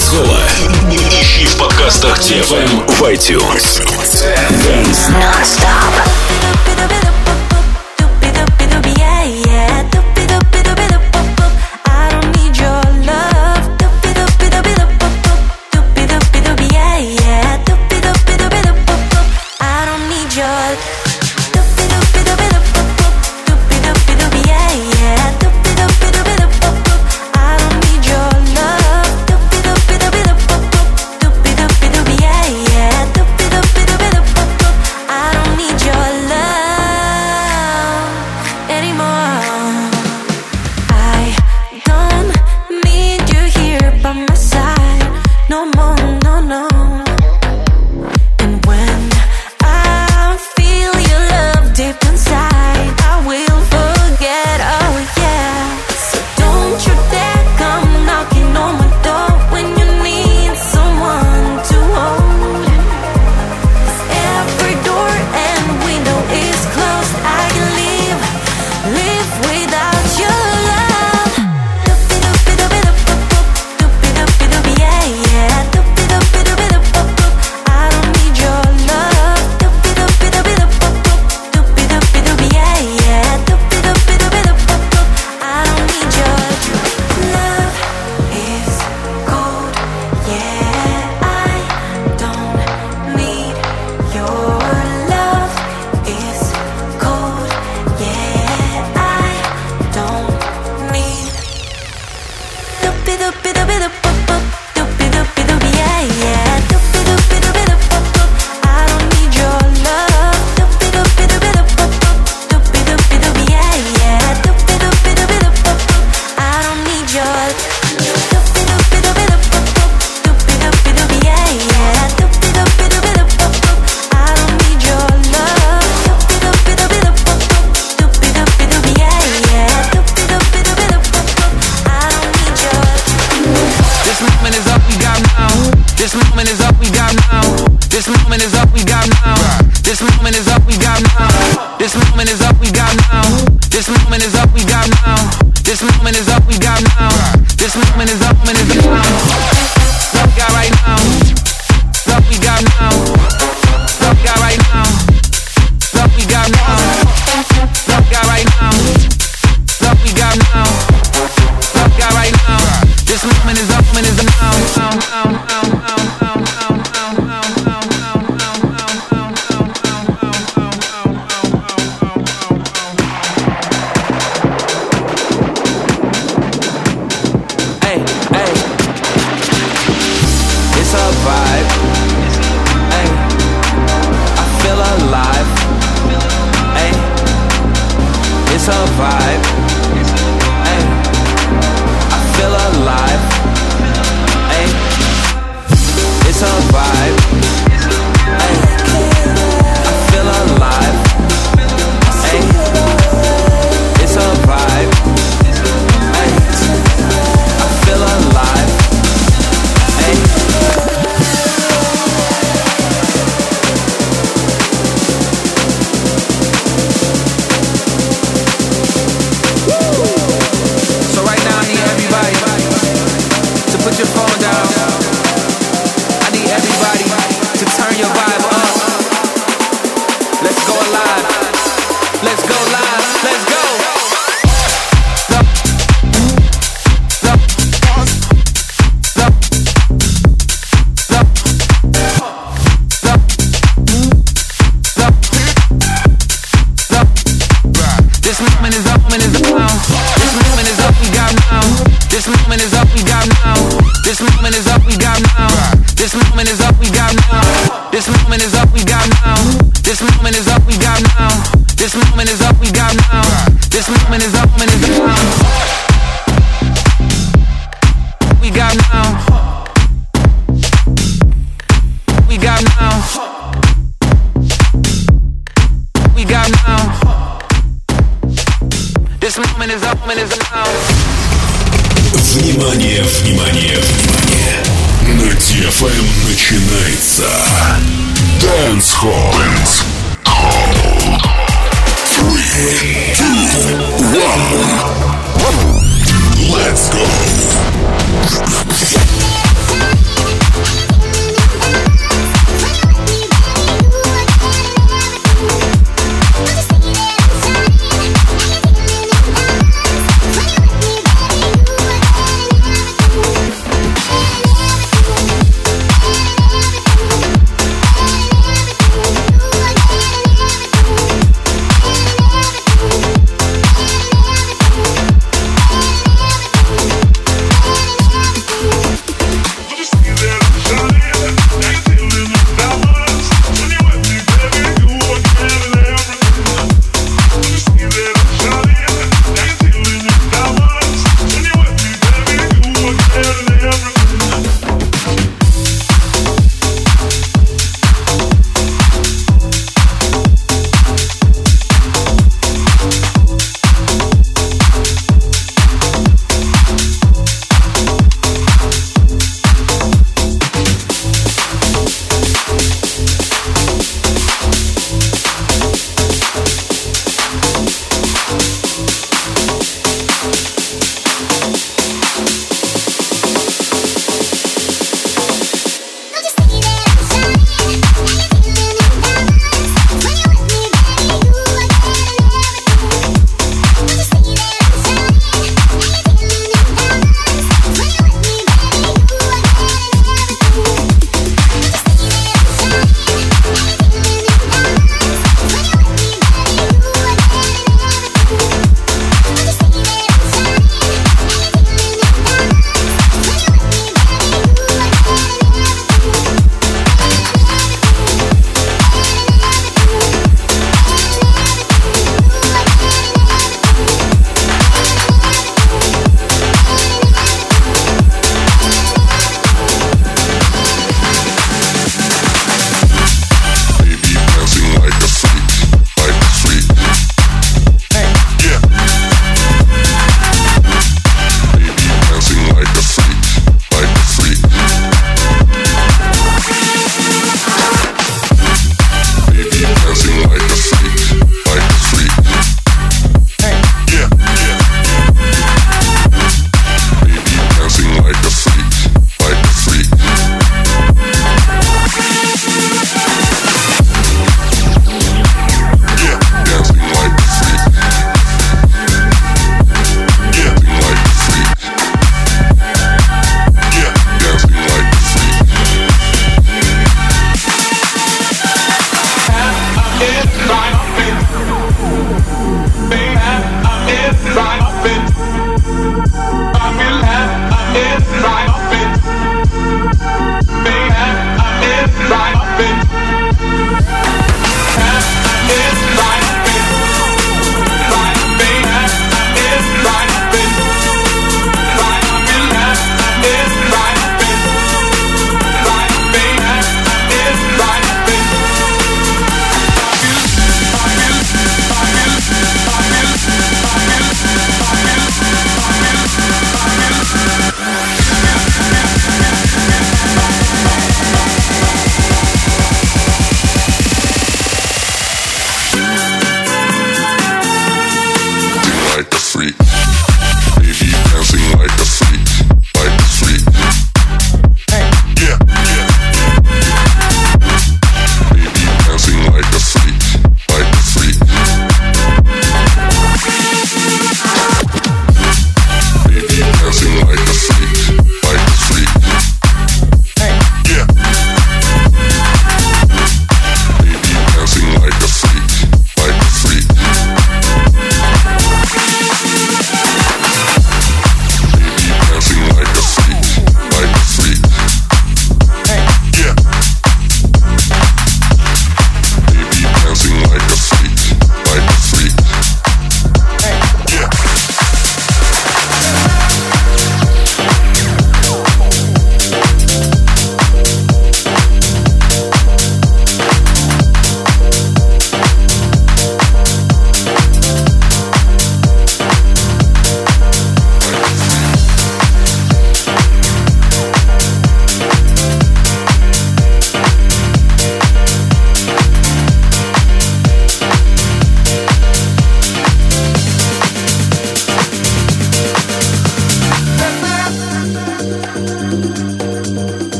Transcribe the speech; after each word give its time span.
Дэнс-холла 0.00 0.40
ищи 1.20 1.44
в 1.44 1.58
подкастах 1.58 2.18
TFM 2.20 2.90
в 2.90 3.02
iTunes. 3.02 3.82
Dance 4.64 5.10
Non-stop. 5.10 7.19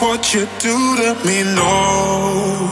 You 0.00 0.46
do 0.60 0.96
to 0.96 1.14
me, 1.26 1.42
no. 1.42 2.70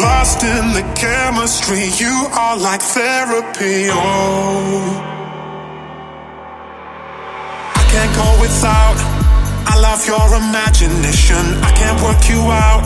Lost 0.00 0.42
in 0.42 0.72
the 0.72 0.82
chemistry, 0.96 1.84
you 2.00 2.26
are 2.32 2.56
like 2.56 2.80
therapy, 2.80 3.88
oh. 3.90 5.12
I 7.74 7.82
can't 7.92 8.14
go 8.16 8.40
without. 8.40 8.96
I 9.68 9.78
love 9.78 10.06
your 10.06 10.26
imagination. 10.40 11.44
I 11.62 11.72
can't 11.76 12.00
work 12.00 12.28
you 12.30 12.40
out. 12.40 12.84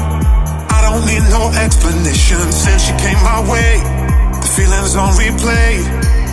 I 0.75 0.83
don't 0.83 1.07
need 1.07 1.23
no 1.31 1.53
explanation. 1.63 2.51
Since 2.51 2.89
you 2.89 2.97
came 2.97 3.23
my 3.23 3.47
way, 3.49 3.79
the 4.41 4.49
feelings 4.57 4.97
on 4.97 5.13
replay. 5.15 5.85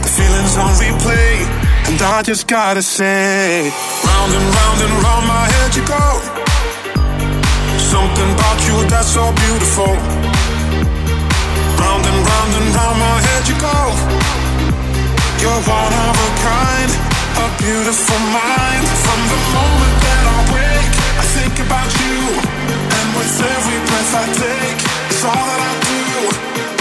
The 0.02 0.10
feelings 0.10 0.58
on 0.58 0.74
replay. 0.82 1.57
And 1.88 2.02
I 2.02 2.22
just 2.22 2.48
gotta 2.48 2.82
say, 2.82 3.72
round 4.04 4.32
and 4.36 4.48
round 4.60 4.80
and 4.84 4.94
round 5.08 5.26
my 5.26 5.46
head 5.48 5.72
you 5.72 5.86
go. 5.88 6.08
Something 7.80 8.30
about 8.36 8.60
you 8.68 8.76
that's 8.92 9.08
so 9.08 9.32
beautiful. 9.32 9.96
Round 11.80 12.04
and 12.04 12.20
round 12.28 12.52
and 12.60 12.68
round 12.76 12.98
my 13.00 13.18
head 13.24 13.44
you 13.48 13.56
go. 13.56 13.80
You're 15.40 15.64
one 15.64 15.94
of 15.96 16.16
a 16.28 16.32
kind, 16.44 16.92
a 17.40 17.48
beautiful 17.56 18.20
mind. 18.36 18.84
From 19.08 19.22
the 19.32 19.40
moment 19.56 19.96
that 20.04 20.24
I 20.28 20.40
wake, 20.60 20.94
I 21.24 21.26
think 21.40 21.56
about 21.64 21.90
you. 22.04 22.20
And 23.00 23.08
with 23.16 23.32
every 23.56 23.80
breath 23.88 24.12
I 24.12 24.26
take, 24.44 24.80
it's 25.08 25.24
all 25.24 25.46
that 25.50 25.62
I 25.72 25.74
do. 25.88 26.04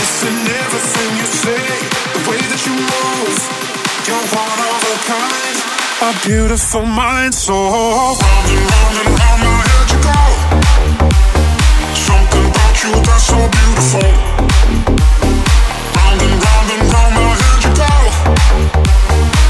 It's 0.02 0.18
in 0.26 0.36
everything 0.50 1.10
you 1.14 1.28
say, 1.46 1.64
the 2.10 2.20
way 2.26 2.40
that 2.42 2.60
you 2.66 2.74
move. 2.74 3.75
You're 4.06 4.14
one 4.14 4.60
of 4.70 4.82
a 4.86 4.96
kind, 5.10 5.56
a 6.00 6.10
beautiful 6.24 6.86
mind. 6.86 7.34
So 7.34 7.54
round 7.54 8.20
and 8.54 8.62
round 8.70 8.96
and 9.02 9.10
round 9.18 9.40
my 9.42 9.50
head 9.66 9.90
you 9.90 9.98
go. 10.06 10.20
You 12.84 12.92
that's 13.02 13.24
so 13.26 13.34
beautiful. 13.34 14.06
Round 15.96 16.22
and 16.22 16.36
round 16.44 16.68
and 16.70 16.82
round 16.92 17.12
my 17.18 17.34
head 17.34 17.60
you 17.64 17.72
go. 17.82 17.94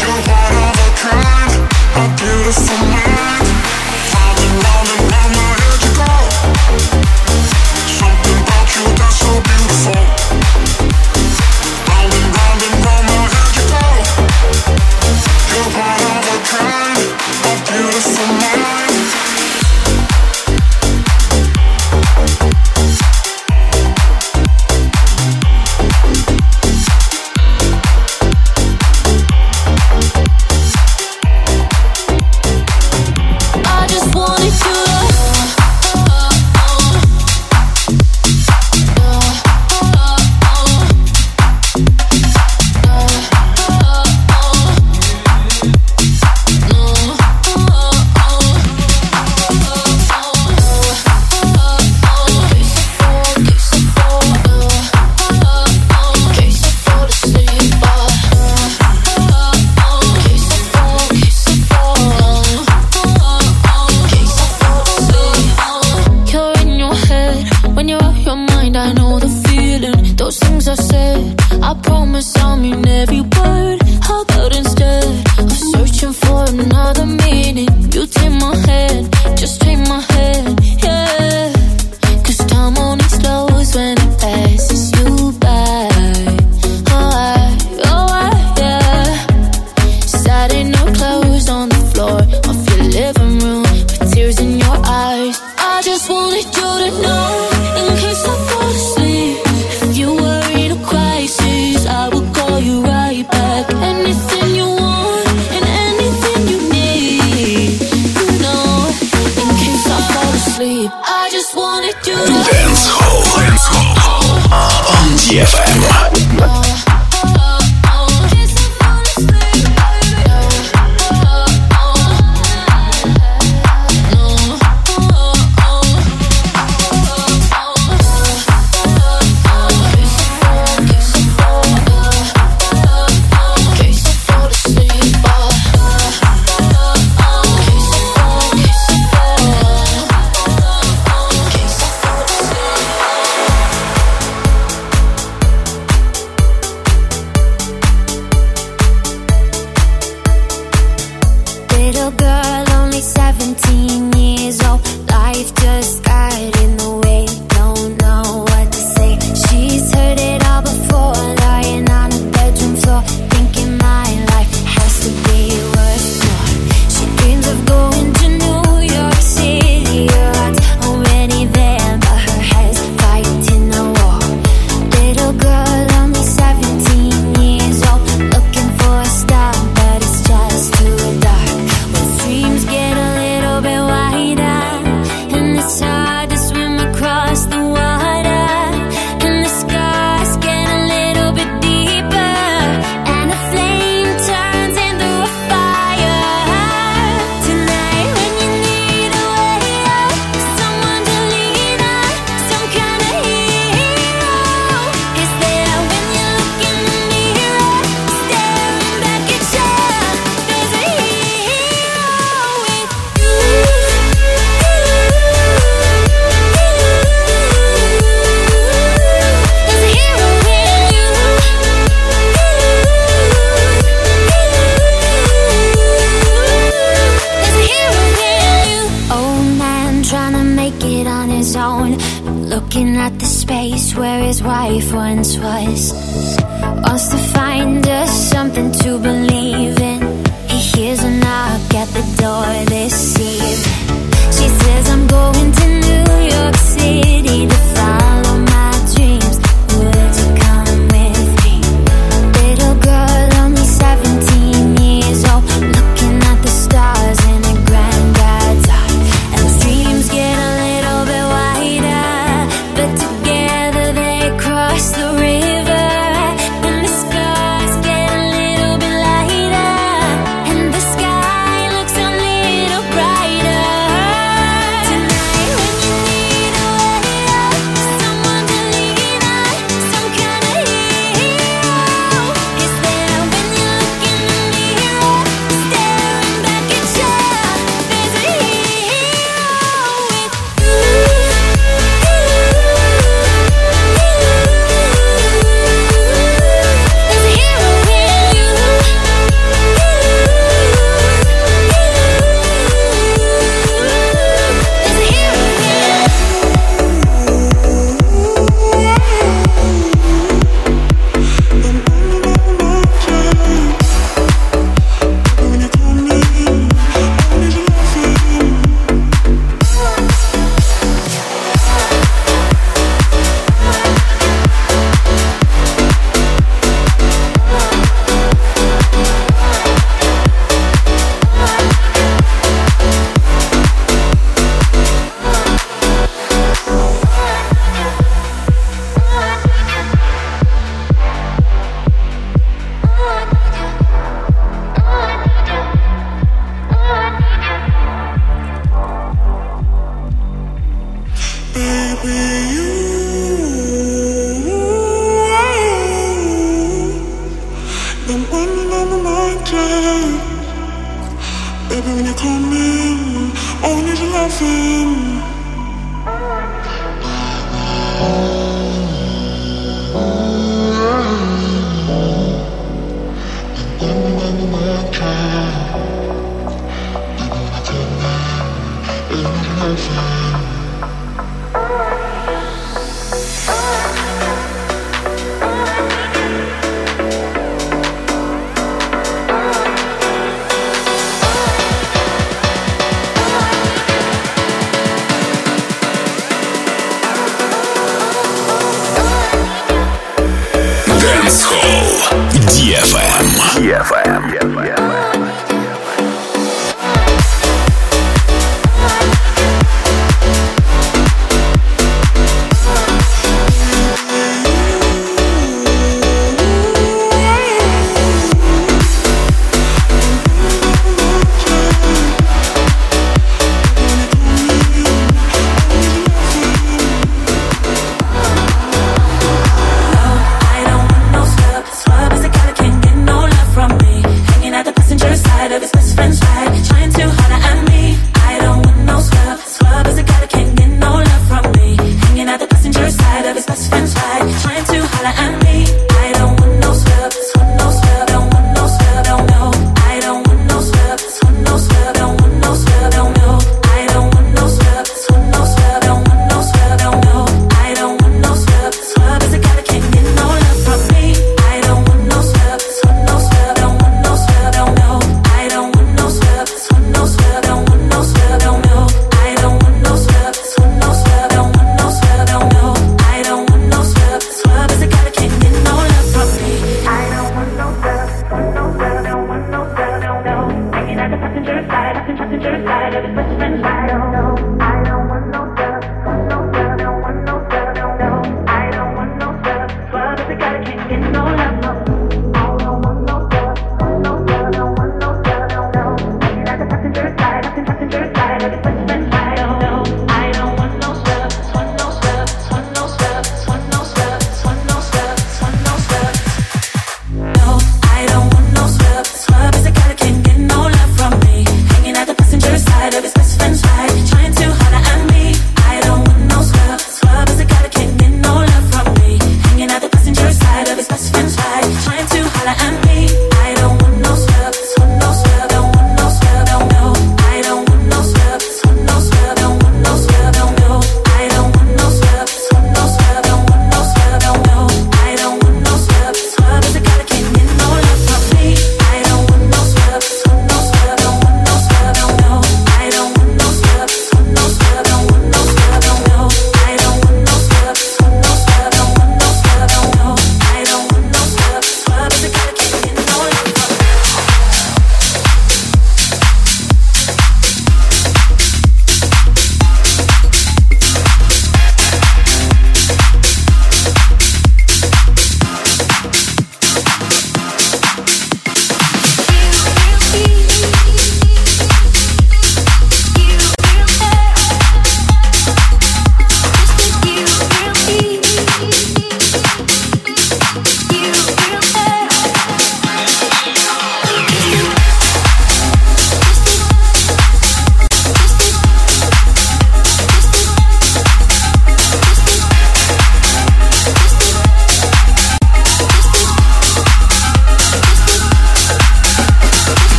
You're 0.00 0.20
one 0.34 0.56
of 0.66 0.78
a 0.82 0.90
kind, 0.98 1.54
a 1.94 2.04
beautiful 2.18 2.78
mind. 2.90 3.09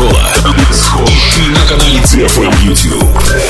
Мисхола. 0.00 0.54
Мисхола. 0.56 1.06
На 1.52 1.66
канале 1.68 1.98
DFM 2.00 2.54
YouTube. 2.64 3.49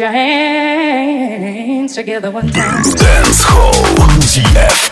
Put 0.00 0.04
your 0.04 0.12
hands 0.12 1.94
together 1.94 2.30
one 2.30 2.48
time. 2.48 2.82
Dance 2.82 3.42
Hall. 3.44 4.89